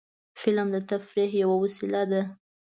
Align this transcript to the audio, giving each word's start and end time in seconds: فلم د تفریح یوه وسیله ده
فلم 0.39 0.67
د 0.75 0.77
تفریح 0.89 1.31
یوه 1.43 1.55
وسیله 1.63 2.01
ده 2.11 2.21